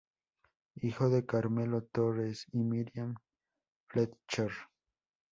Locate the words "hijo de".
0.81-1.27